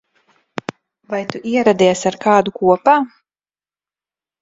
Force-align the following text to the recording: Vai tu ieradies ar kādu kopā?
Vai 1.11 1.19
tu 1.35 1.43
ieradies 1.53 2.03
ar 2.13 2.19
kādu 2.27 2.57
kopā? 2.59 2.99